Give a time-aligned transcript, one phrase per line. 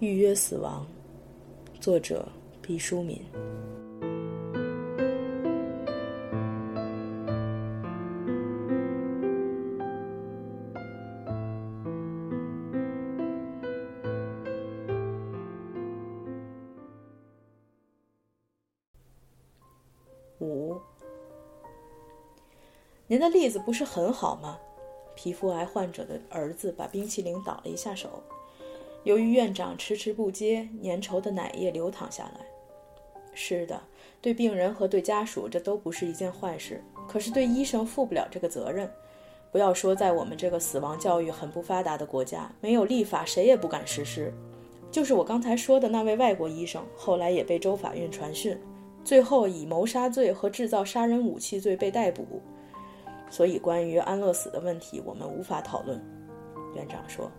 [0.00, 0.86] 预约死亡，
[1.80, 2.28] 作者
[2.62, 3.20] 毕淑敏。
[20.40, 20.76] 五，
[23.06, 24.58] 您的例子不是很好吗？
[25.16, 28.22] 皮肤癌患者的儿子把冰淇淋倒了一下手。
[29.02, 32.46] 由于院长迟迟不接，粘稠的奶液流淌下来。
[33.34, 33.80] 是的，
[34.20, 36.82] 对病人和对家属，这都不是一件坏事。
[37.08, 38.88] 可是对医生负不了这个责任。
[39.50, 44.32] 不要说在我们这个死亡教育很不发达的国家，没有立法，谁也不敢实施。
[44.90, 48.60] 就是我刚才说的那位外国医生，后来也被州法院传讯，
[49.08, 52.26] 最后以谋杀罪和制造杀人武器罪被逮捕。
[53.30, 55.98] 所以，关于安乐死的问题，我们无法讨论。
[56.74, 57.30] 院长说。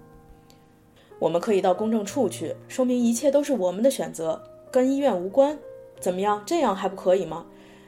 [1.20, 5.60] 我们可以到公证处去，说明一切都是我们的选择，跟医院无关。
[6.00, 6.42] 怎么样？
[6.44, 7.46] 这样还不可以吗？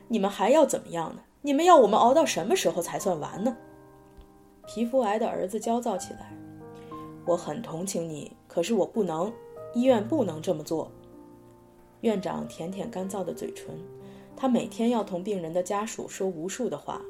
[0.07, 1.23] 你们还要怎么样呢？
[1.41, 3.57] 你们要我们熬到什么时候才算完呢？
[4.67, 6.31] 皮肤癌的儿子焦躁起来。
[7.25, 9.33] 我很同情你，可是我不能，
[9.73, 10.91] 医院不能这么做。
[12.01, 13.67] 院长舔舔干燥的嘴唇，
[14.35, 17.01] 他每天要同病人的家属说无数的话，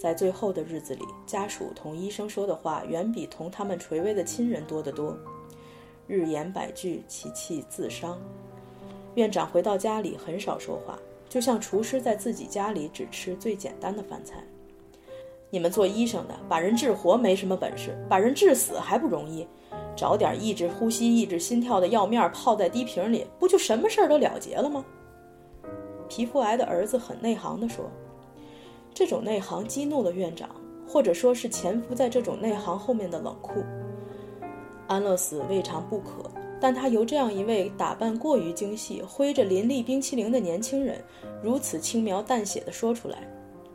[0.00, 5.16] 在最后的日子里，家属同医生说的话远比同他们垂危的亲人多得多。
[6.06, 8.16] 日言百句，其气自伤。
[9.16, 10.96] 院长回到家里很少说话，
[11.28, 14.44] 就像厨师在自己家里只吃最简单的饭菜。
[15.50, 19.44] 你们做医生的，把人治活没什么本事，把人治死还不容易。
[19.96, 24.84] 找点抑制呼吸、抑制心跳的药面泡在滴瓶里，不就什么事儿都了结了吗？
[26.08, 27.90] 皮肤癌的儿子很内行地说
[28.94, 30.48] ：“这种内行激怒了院长，
[30.86, 33.64] 或者说是潜伏在这种内行后面的冷酷。”
[34.86, 36.30] 安乐死未尝不可，
[36.60, 41.02] 但他由这样一位打扮过于精细、挥着林立冰淇淋的年轻人，
[41.42, 43.28] 如此轻描淡写地说出来，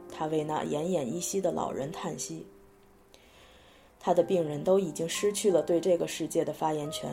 [0.09, 2.47] 他为那奄奄一息的老人叹息。
[4.03, 7.09] 他的病人都已经失去了对这个世界的发言权，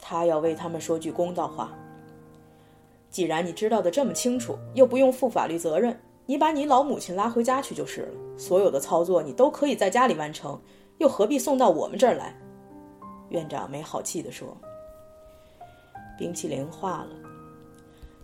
[0.00, 1.72] 他要为他们说句公道话。
[3.10, 8.08] 既然你知道的这么清楚，又不用负法律责任，你把你老母亲拉回家去就是了。
[8.36, 10.60] 所有的操作你都可以在家里完成，
[10.98, 12.38] 又何必送到我们这儿来？
[13.30, 14.54] 院长没好气地说
[16.18, 17.08] ：“冰淇淋化了，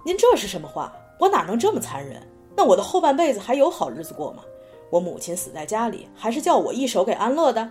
[0.05, 0.93] 您这是什么话？
[1.19, 2.23] 我哪能这么残忍？
[2.55, 4.45] 那我的后半辈子还有好日子过吗？
[4.91, 7.71] 我母亲死在家里，还是叫我一手给安乐的。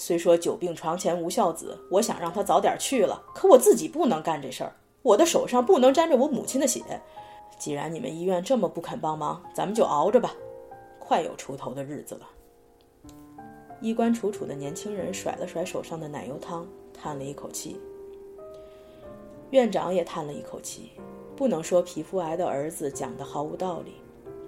[0.00, 4.72] 虽说久病床前无孝子，我想让他早点去了，可我自己不能干这事儿，
[5.02, 6.80] 我的手上不能沾着我母亲的血。
[7.58, 10.32] 既然你们医院这么不肯帮忙，咱们就熬着吧，
[11.00, 12.28] 快有出头的日子了。”
[13.82, 17.76] 衣冠楚楚的年轻人甩了甩手上的奶油汤，叹了一口气。
[19.50, 20.92] 院长也叹了一口气。
[21.34, 23.94] 不能说皮肤癌的儿子讲的毫无道理，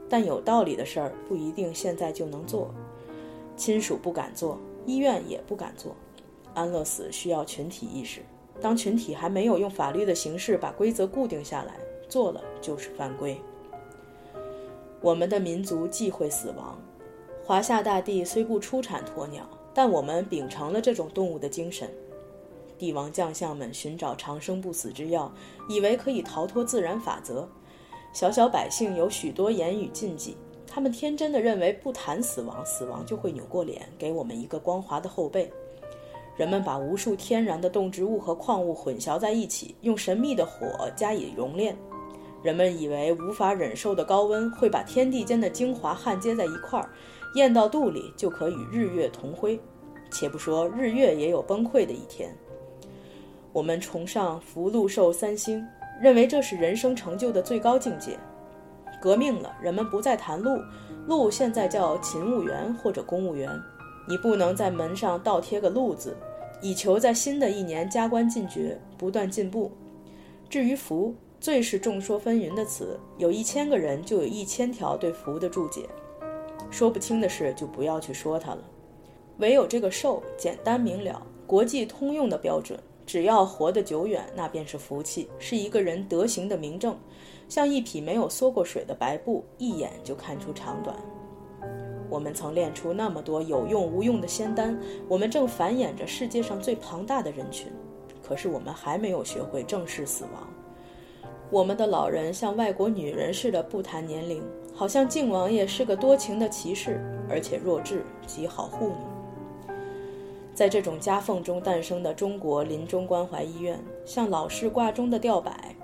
[0.08, 2.72] 但有道理的事儿不一定现在就能做。
[3.56, 5.94] 亲属不敢做，医院也不敢做。
[6.54, 8.20] 安乐死需要群体意识。
[8.60, 11.76] 当群体还没有用法律的形式把规则固定下来，
[12.08, 13.40] 做了就是犯规。
[15.00, 16.78] 我们的民族忌讳死亡。
[17.42, 21.90] 华夏大地虽不出产鸵鸟，但我们秉承了这种动物的精神。
[22.76, 25.32] 帝王将相们寻找长生不死之药，
[25.68, 27.48] 以为可以逃脱自然法则。
[28.12, 30.36] 小小百姓有许多言语禁忌，
[30.72, 35.50] 他们天真的认为不谈死亡，死亡就会扭过脸给我们一个光滑的后背。
[36.36, 41.76] 人们把无数天然的动植物和矿物混淆在一起，用神秘的火加以熔炼。
[42.40, 46.88] 人们以为无法忍受的高温会把天地间的精华焊接在一块儿。
[47.34, 49.60] 咽到肚里就可与日月同辉，
[50.10, 52.34] 且不说日月也有崩溃的一天。
[53.52, 55.66] 我们崇尚福禄寿三星，
[56.00, 58.16] 认为这是人生成就的最高境界。
[59.00, 60.60] 革命了，人们不再谈禄，
[61.06, 63.50] 禄现在叫勤务员或者公务员。
[64.08, 66.16] 你不能在门上倒贴个禄字，
[66.60, 69.70] 以求在新的一年加官进爵，不断进步。
[70.48, 75.88] 至于福，最是众说纷纭的词，有一千个人就有一千条对福的注解。
[76.70, 78.62] 说不清的事就不要去说它了，
[79.38, 86.96] 唯有这个寿简单明了，国际通用的标准，只要活得久远，那便是福气，是一个人德行的明证，
[87.50, 90.96] 像一匹没有缩过水的白布，一眼就看出长短。
[92.08, 97.66] 我们曾练出那么多有用无用的仙丹，我们正繁衍着世界上最庞大的人群，
[98.22, 100.48] 可是我们还没有学会正视死亡。
[101.50, 104.40] 我们的老人像外国女人似的不谈年龄，
[104.72, 108.96] 好像靖王爷是个多情的骑士，而且弱智，极好糊弄。
[110.54, 115.74] 在这种夹缝中诞生的中国临终关怀医院，像老式挂钟的吊摆，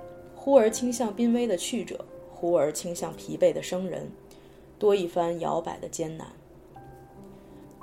[0.47, 4.09] 忽而倾向濒危的去者，忽而倾向疲惫的生人，
[4.79, 6.29] 多一番摇摆的艰难。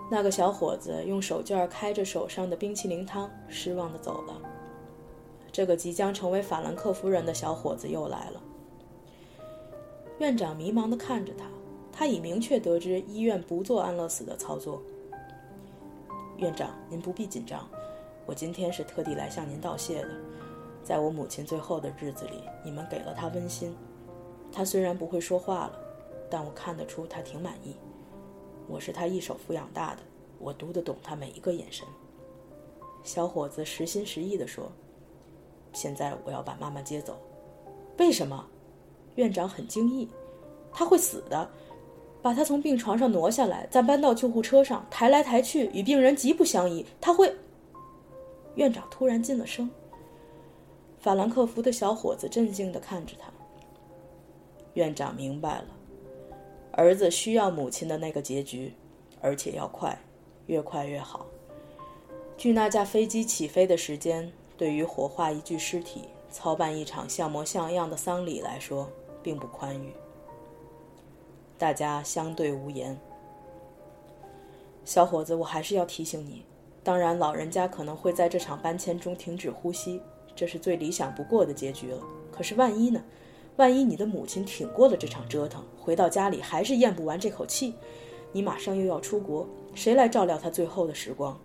[0.10, 4.42] 那个小伙子用手绢开着手上的冰淇淋汤，失望地走了。
[5.52, 8.42] 这个即将成为法兰克福人的小伙子又来了。
[10.20, 11.44] 院长迷茫地看着他，
[11.92, 14.82] 他已明确得知医院不做安乐死的操作。
[16.38, 17.68] 院长，您不必紧张，
[18.26, 20.10] 我今天是特地来向您道谢的。
[20.84, 23.76] 在我母亲最后的日子里，你们给了她温馨。
[24.52, 25.80] 她虽然不会说话了，
[26.30, 27.76] 但我看得出她挺满意。
[28.68, 30.02] 我是她一手抚养大的，
[30.40, 31.88] 我读得懂她每一个眼神。
[33.04, 34.72] 小伙子实心实意地说
[35.74, 37.18] ：“现在我要把妈妈接走。”
[37.98, 38.46] 为什么？
[39.16, 40.08] 院长很惊异。
[40.72, 41.50] 她会死的。
[42.22, 46.86] 把他从病床上挪下来，再搬到救护车上，抬来抬去，与病人极不相宜。
[47.02, 47.30] 他会。
[48.56, 49.70] 院长突然噤了声。
[51.04, 53.30] 法兰克福的小伙子镇静地看着他。
[54.76, 55.66] 院长明白了，
[56.72, 58.74] 儿子需要母亲的那个结局，
[59.20, 60.00] 而且要快，
[60.46, 61.26] 越快越好。
[62.38, 68.90] 距那架飞机起飞的时间，对于火化一具尸体、操办一场像模像样的丧礼来说，
[69.22, 69.92] 并不宽裕。
[71.58, 72.98] 大家相对无言。
[74.86, 76.46] 小伙子，我还是要提醒你，
[76.82, 80.02] 当然，老人家可能会在这场搬迁中停止呼吸，
[80.36, 82.00] 这是最理想不过的结局了。
[82.32, 83.04] 可是万一呢？
[83.58, 87.76] 万一你的母亲挺过了这场折腾，回到家里还是咽不完这口气，
[88.32, 91.40] 你马上又要出国，谁来照料她最后的时光？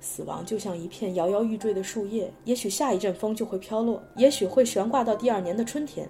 [0.00, 6.08] 死亡就像一片摇摇欲坠的树叶，也许下一阵风就会飘落，也许会悬挂到第二年的春天。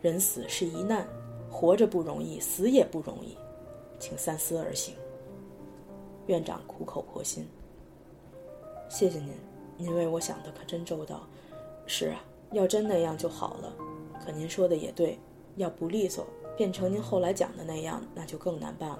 [0.00, 1.06] 人死是一难。
[1.48, 3.34] 活着不容易，死也不容易，
[3.98, 4.94] 请三思而行。
[6.26, 7.48] 院长苦口婆心。
[8.90, 9.30] 谢谢您，
[9.76, 11.20] 您为我想的可真周到。
[11.86, 13.72] 是啊，要真那样就好了。
[14.24, 15.18] 可您说的也对，
[15.56, 16.26] 要不利索，
[16.56, 18.98] 变成您后来讲的那样，那就更难办了。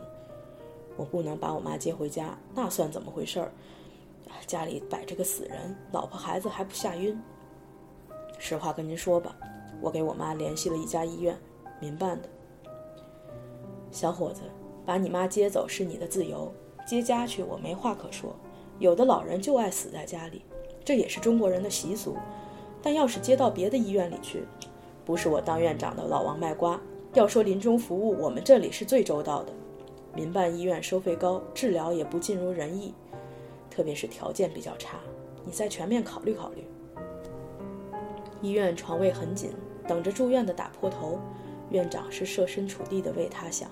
[0.96, 3.52] 我不能把我妈接回家，那算怎么回事儿？
[4.46, 7.20] 家里摆着个死人，老婆孩子还不吓晕？
[8.38, 9.34] 实话跟您说吧，
[9.80, 11.36] 我给我妈联系了一家医院，
[11.80, 12.28] 民办的。
[13.90, 14.42] 小伙子，
[14.84, 16.52] 把你妈接走是你的自由，
[16.86, 18.36] 接家去我没话可说。
[18.78, 20.42] 有的老人就爱死在家里，
[20.86, 22.16] 这也是中国人的习俗。
[22.80, 24.44] 但要是接到别的医院里去，
[25.04, 26.80] 不是我当院长的老王卖瓜。
[27.14, 29.52] 要说临终服务，我们这里是最周到的。
[30.14, 32.94] 民办医院收费高，治疗也不尽如人意，
[33.68, 34.98] 特别是条件比较差，
[35.44, 36.64] 你再全面考虑考虑。
[38.40, 39.50] 医院床位很紧，
[39.88, 41.18] 等着住院的打破头。
[41.70, 43.68] 院长是设身处地的为他想。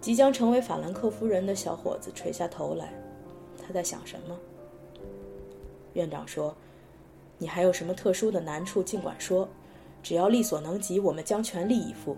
[0.00, 2.92] 即将成为法兰克夫人的小伙子垂下头来，
[3.64, 4.36] 他在想什么？
[5.94, 6.54] 院长说
[7.38, 9.48] ：“你还有什么特殊的难处，尽管说，
[10.02, 12.16] 只要力所能及，我们将全力以赴。”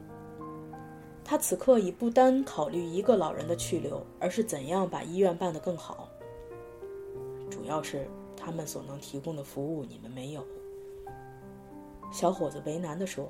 [1.25, 6.09] 他此刻已不单考虑一个老人的去留，而是怎样把医院办得更好。
[7.51, 8.07] 主要是
[8.37, 10.45] 他们所能提供的服务你们没有。
[12.13, 13.29] 小伙子为难地说。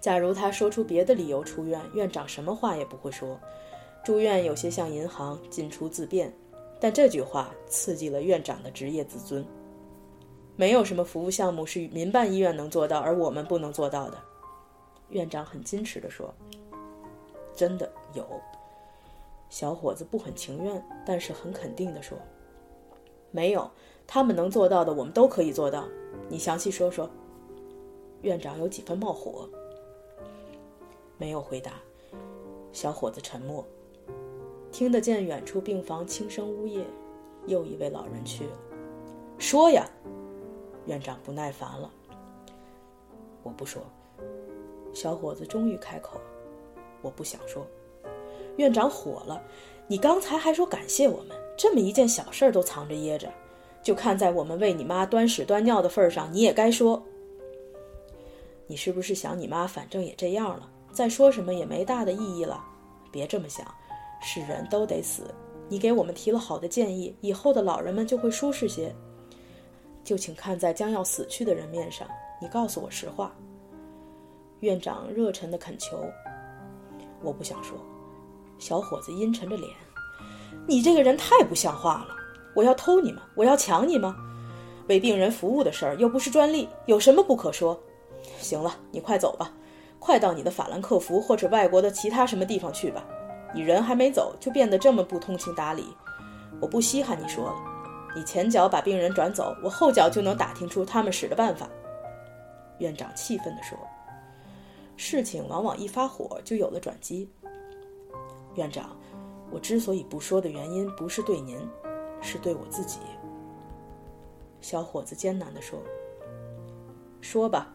[0.00, 3.38] 假如他说出别的理由出院，院长什么话也不会说。
[4.02, 6.32] 住院有些像银行，进出自便。
[6.80, 9.44] 但这句话刺激了院长的职业自尊。
[10.56, 14.18] 没有什么服务项目是民办医院能做到，而我们不能做到的。
[15.10, 16.34] 院长很矜持地说
[17.54, 18.26] ：“真的有。”
[19.48, 22.16] 小伙子不很情愿，但是很肯定地说
[23.30, 23.70] ：“没有，
[24.06, 25.84] 他们能做到的，我们都可以做到。
[26.28, 27.10] 你详细说说。”
[28.22, 29.48] 院长有几分冒火。
[31.16, 31.72] 没有回答，
[32.72, 33.64] 小伙子沉默。
[34.80, 36.86] 听得见远处病房轻声呜咽，
[37.46, 38.52] 又一位老人去了。
[39.36, 39.86] 说呀，
[40.86, 41.90] 院长不耐烦了。
[43.42, 43.82] 我不说。
[44.94, 46.18] 小伙子终于开口
[47.02, 47.66] ：“我不想说。”
[48.56, 49.42] 院长火了
[49.86, 53.30] ：“你刚才还说感谢我们，这么一件小事儿都藏着掖着，
[53.82, 57.02] 就看在我们为你妈端屎端尿的份上，你也该说。
[58.66, 62.64] 你是不是想你妈反正也这样了？”再说什么也没大的意义了，
[63.12, 63.66] 别这么想，
[64.20, 65.34] 是人都得死。
[65.68, 68.94] 你给我们提了好的建议，以后的老人们就会舒适些。
[70.02, 72.08] 就请看在将要死去的人面上，
[72.40, 73.32] 你告诉我实话。
[74.60, 76.04] 院长热忱的恳求。
[77.22, 77.78] 我不想说。
[78.58, 79.70] 小伙子阴沉着脸，
[80.66, 82.14] 你这个人太不像话了。
[82.54, 83.22] 我要偷你吗？
[83.34, 84.14] 我要抢你吗？
[84.88, 87.80] 为病人服务的事儿又不是专利，有什么不可说？
[88.38, 89.50] 行了，你快走吧，
[89.98, 93.02] 快到你的法兰克福或者外国的其他什么地方去吧。
[93.54, 95.86] 你人还没走，就变得这么不通情达理，
[96.60, 97.54] 我不稀罕你说了。
[98.14, 101.68] 你前脚把病人转走，我后脚就能打听出他们使的办法。
[102.78, 103.78] 院长气愤地说
[104.96, 107.30] ：“事情往往一发火就有了转机。”
[108.56, 108.96] 院长，
[109.50, 111.58] 我之所以不说的原因，不是对您，
[112.20, 112.98] 是对我自己。
[114.60, 115.78] 小伙子艰难地说
[117.20, 117.74] ：“说吧。”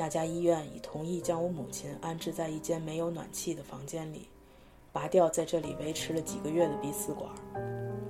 [0.00, 4.30] 那家医院已同意将我母亲安置在一间没有暖气的房间里，
[4.94, 7.30] 拔掉在这里维持了几个月的鼻饲管，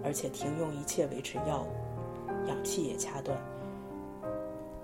[0.04, 3.36] 而且停用一切维持药物，氧气也掐断。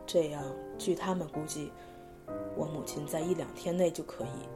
[0.04, 0.42] 这样，
[0.76, 1.70] 据他们估计，
[2.56, 4.48] 我母亲在一两天内就可以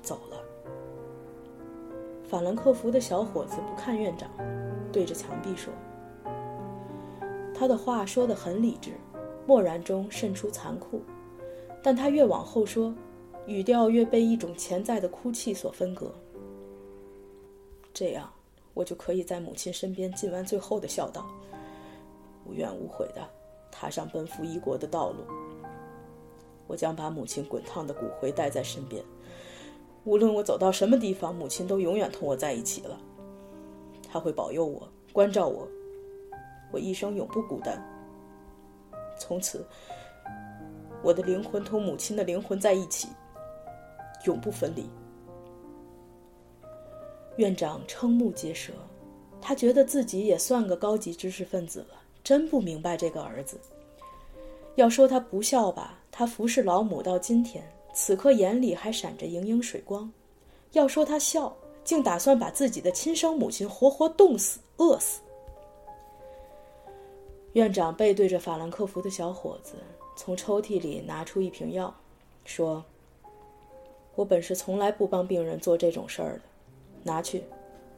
[0.00, 0.42] 走了。
[2.26, 4.30] 法兰克福的小伙子不看院长，
[4.90, 5.70] 对着墙壁说
[7.54, 8.92] ：“他的话说得很理智，
[9.46, 11.02] 漠然中渗出残酷。”
[11.82, 12.94] 但他越往后说，
[13.46, 16.12] 语调越被一种潜在的哭泣所分隔。
[17.94, 18.30] 这样，
[18.74, 21.26] 我就可以在母亲身边尽完最后的孝道，
[22.44, 23.26] 无怨无悔的
[23.70, 25.24] 踏上奔赴异国的道路。
[26.66, 29.02] 我将把母亲滚烫的骨灰带在身边，
[30.04, 33.00] 无论我走到什么地方，母亲都永远同我在一起了。
[34.08, 35.66] 她会保佑我，关照我，
[36.72, 37.82] 我一生永不孤单。
[39.18, 39.66] 从此。
[41.02, 43.08] 我的灵魂同母亲的灵魂在一起，
[44.24, 44.88] 永不分离。
[47.36, 48.72] 院长瞠目结舌，
[49.40, 53.58] 他觉得自己也算个高级知识分子了，真不明白这个儿子。
[54.74, 57.64] 要说他不孝吧，他服侍老母到今天，
[57.94, 60.06] 此刻眼里还闪着盈盈水光；
[60.72, 65.20] 要说他孝，竟打算把自己的亲生母亲活活冻死、饿死。
[67.54, 69.74] 院长背对着法兰克福的小伙子。
[70.22, 71.94] 从抽屉里拿出一瓶药，
[72.44, 72.84] 说
[74.16, 76.40] ：“我本是从来不帮病人做这种事儿的，
[77.04, 77.42] 拿去。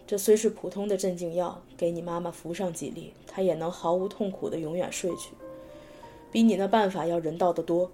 [0.06, 5.32] 这虽是普通的镇静药，给你妈妈服上几粒，她也能毫无痛苦的永远睡去，
[6.30, 7.90] 比你那办法要人道的多。”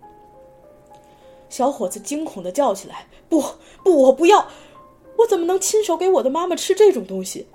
[1.48, 3.42] 小伙子惊恐的叫起来：“不
[3.82, 4.46] 不，我不要！
[5.16, 7.46] 我怎么能亲手给我的妈妈吃这种东西？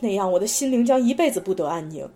[0.00, 2.10] 那样我的心灵将一辈子不得安宁。”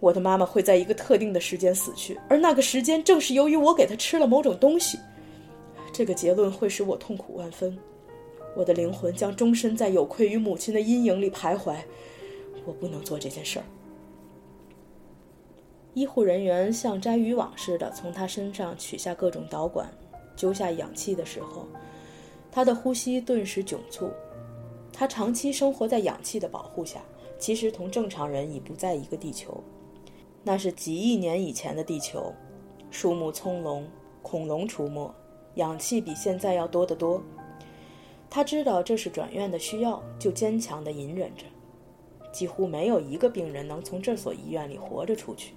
[0.00, 4.98] 我的妈妈会在一个特定的时间死去，而那个时间正是由于我给她吃了某种东西。
[5.92, 7.76] 这个结论会使我痛苦万分，
[8.54, 11.76] 我的灵魂将终身在有愧于母亲的阴影里徘徊。
[12.64, 13.64] 我不能做这件事儿。
[15.94, 19.90] 医护人员像摘渔网似的从他身上取下各种导管，
[20.36, 21.66] 揪下氧气的时候，
[22.52, 24.10] 他的呼吸顿时窘促。
[24.92, 27.00] 他长期生活在氧气的保护下，
[27.38, 29.60] 其实同正常人已不在一个地球。
[30.48, 32.32] 那是几亿年以前的地球，
[32.90, 33.84] 树木葱茏，
[34.22, 35.14] 恐龙出没，
[35.56, 37.22] 氧气比现在要多得多。
[38.30, 41.44] 他知道这是转院的需要，就坚强地隐忍着。
[42.32, 45.52] 几乎没有一个病人能从这所医院里活着出去。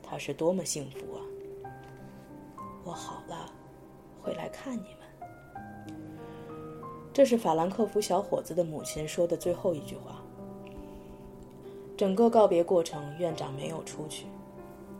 [0.00, 1.18] 他是多么幸福啊！
[2.84, 3.52] 我好了，
[4.22, 5.98] 会来看你们。
[7.12, 10.22] 这是法兰克福小伙子的母亲说的最后一句话。
[11.98, 14.26] 整个告别过程，院长没有出去，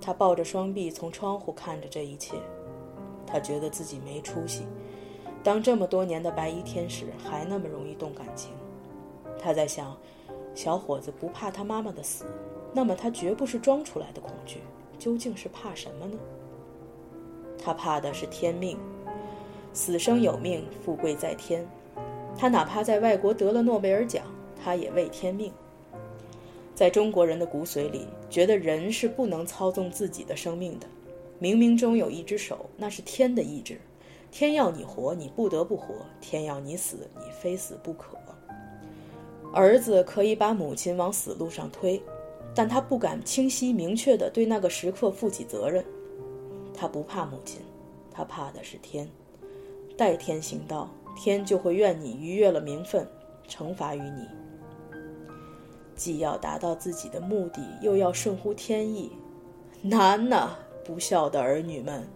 [0.01, 2.35] 他抱着双臂从窗户看着这一切，
[3.25, 4.65] 他觉得自己没出息，
[5.45, 8.51] 当这么多年的白衣天使还那么容易动感情。
[9.39, 9.97] 他在想，
[10.57, 12.25] 小伙子不怕他妈妈的死，
[12.73, 14.59] 那么他绝不是装出来的恐惧，
[14.99, 16.19] 究竟是怕什么呢？
[17.63, 18.77] 他怕的是天命，
[19.73, 21.65] 死生有命，富贵在天。
[22.37, 24.25] 他哪怕在外国得了诺贝尔奖，
[24.61, 25.53] 他也为天命。
[26.79, 30.87] 在中国人的骨髓里，觉得人是不能操纵自己的生命的。
[31.41, 33.81] 冥冥中有一只手，那是天的意志。
[34.31, 38.17] 天要你活，你不得不活；天要你死，你非死不可。
[39.53, 42.01] 儿子可以把母亲往死路上推，
[42.55, 45.85] 但他不敢清晰明确地对那个时刻负起责任。
[46.73, 47.61] 他不怕母亲，
[48.09, 49.11] 他怕的是天。
[49.97, 53.05] 代天行道，天就会怨你逾越了名分，
[53.49, 54.29] 惩罚于你。
[55.99, 59.11] 既要达到自己的目的，又要顺乎天意，
[59.83, 60.51] 难呐！
[60.85, 62.09] 不孝的儿女们。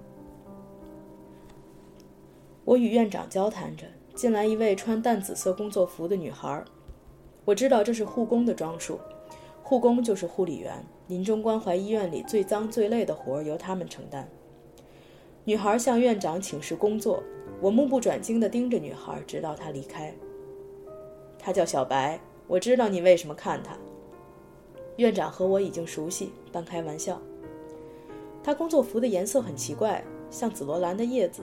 [2.64, 3.84] 我与院长交谈着，
[4.14, 6.64] 进来一位穿淡紫色工作服的女孩。
[7.44, 9.00] 我知道这是护工的装束，
[9.64, 10.82] 护工就是护理员。
[11.08, 14.26] 临终关怀医院里最脏最累的活儿由他们承担。
[15.44, 17.20] 女孩向院长请示工作，
[17.60, 20.14] 我目不转睛地盯着女孩，直到她离开。
[21.36, 22.18] 她叫小白。
[22.46, 23.76] 我知道你为什么看他。
[24.96, 27.20] 院长和我已经熟悉，半开玩笑。
[28.44, 31.42] 他工作服的颜色很奇怪，像紫罗兰的叶子。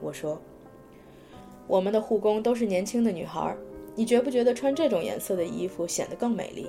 [0.00, 0.40] 我说
[1.68, 3.56] ：“我们的护工都是年轻的女孩，
[3.94, 6.66] 你觉不觉得穿这种颜色的衣服显得更美丽？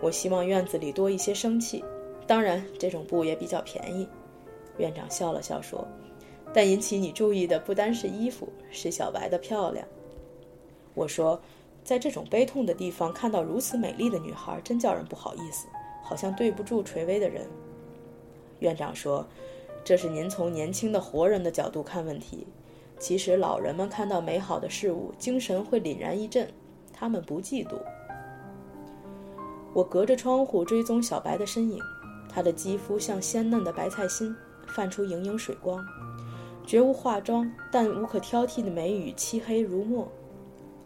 [0.00, 1.84] 我希望院子里多一些生气，
[2.26, 4.06] 当然这种布也比较便宜。”
[4.78, 5.86] 院长笑了笑说
[6.54, 9.86] ：“但引起你注意的不单是衣服，是小白的漂亮。”
[10.94, 11.40] 我说
[11.84, 15.66] ：“在这种悲痛的地方看到如此美丽的女孩，真叫人不好意思，
[16.02, 17.46] 好像对不住垂危的人。”
[18.60, 19.26] 院长说
[19.82, 22.46] ：“这是您从年轻的活人的角度看问题。
[22.98, 26.48] 其实老人们看到美好的事物，精神会凛然一振，
[26.92, 27.74] 他们不嫉妒。”
[29.74, 31.80] 我隔着窗户追踪小白的身影，
[32.28, 34.32] 她的肌肤像鲜嫩的白菜心，
[34.68, 35.84] 泛出莹莹水光，
[36.64, 40.06] 绝无化妆，但无可挑剔的眉宇漆黑如墨，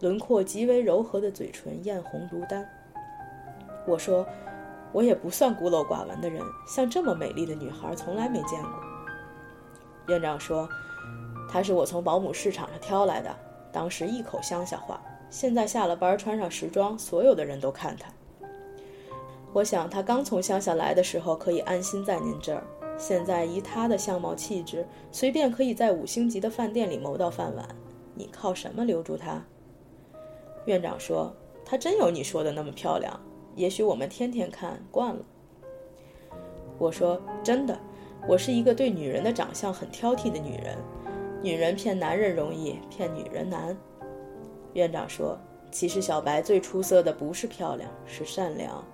[0.01, 2.69] 轮廓极为柔和的嘴唇艳红如丹。
[3.87, 4.27] 我说。
[4.93, 8.71] 我也不算孤陋寡闻的人，像这么美丽的女孩从来没见过。
[10.09, 10.67] 院长说，
[11.51, 13.37] 她是我从保姆市场上挑来的，
[13.71, 14.99] 当时一口乡下话。
[15.29, 18.11] 现在下了班穿上时装，所有的人都看她。
[19.53, 22.63] 我想她刚从乡下来的时候可以安心在您这儿，
[22.97, 27.69] 现在以她的相貌气质，随便可以在五星级的饭店里谋到饭碗。
[28.15, 29.45] 你靠什么留住她？
[30.67, 33.19] 院长说，她真有你说的那么漂亮。
[33.55, 35.25] 也许我们天天看惯了。
[36.79, 37.79] 我说真的，
[38.29, 40.77] 我是一个对女人的长相很挑剔的女人。
[41.43, 43.77] 女人骗男人容易，骗女人难。
[44.75, 45.39] 院长说，
[45.71, 48.85] 其实小白最出色的不是漂亮，是善良。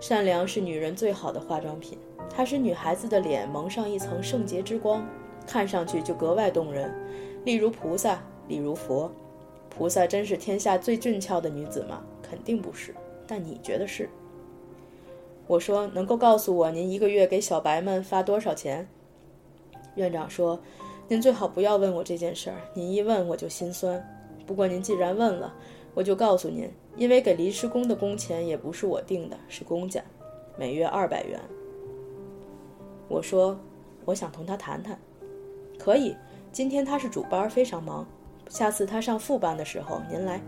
[0.00, 1.98] 善良是女人最好的化妆品，
[2.34, 5.06] 它使女孩子的脸蒙上一层圣洁之光，
[5.46, 6.92] 看上去就格外动人。
[7.44, 9.12] 例如菩萨，例如佛。
[9.80, 12.02] 菩萨真是天下最俊俏的女子吗？
[12.20, 12.94] 肯定不是。
[13.26, 14.10] 但你觉得是？
[15.46, 18.86] 我说能够告诉我您一个月给小白们发多少钱？
[19.94, 20.60] 院长说
[21.08, 24.06] ：“您最好不要问我这件事儿，您一问我就心酸。
[24.46, 25.54] 不过您既然问了，
[25.94, 30.04] 我就告诉您，因为给临时工的工钱也不是我定的，是公家，
[30.58, 31.40] 每月二百元。”
[33.08, 33.58] 我说
[34.04, 35.00] ：“我想同他谈谈。”
[35.80, 36.14] 可以，
[36.52, 38.06] 今天他是主班，非常忙。
[38.50, 40.38] 下次他上副班的时候，您来。